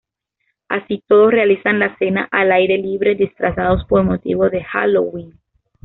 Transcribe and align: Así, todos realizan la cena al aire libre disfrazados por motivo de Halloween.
Así, 0.67 1.03
todos 1.05 1.29
realizan 1.29 1.77
la 1.77 1.95
cena 1.99 2.27
al 2.31 2.51
aire 2.51 2.79
libre 2.79 3.13
disfrazados 3.13 3.85
por 3.85 4.03
motivo 4.03 4.49
de 4.49 4.63
Halloween. 4.63 5.39